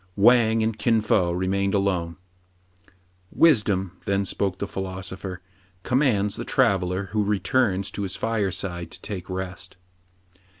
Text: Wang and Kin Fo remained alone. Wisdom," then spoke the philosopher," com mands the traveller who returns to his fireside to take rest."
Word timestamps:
Wang 0.15 0.63
and 0.63 0.79
Kin 0.79 0.99
Fo 0.99 1.31
remained 1.31 1.75
alone. 1.75 2.15
Wisdom," 3.31 3.97
then 4.05 4.25
spoke 4.25 4.57
the 4.57 4.65
philosopher," 4.65 5.41
com 5.83 5.99
mands 5.99 6.37
the 6.37 6.43
traveller 6.43 7.09
who 7.11 7.23
returns 7.23 7.91
to 7.91 8.01
his 8.01 8.15
fireside 8.15 8.89
to 8.89 9.01
take 9.03 9.29
rest." 9.29 9.77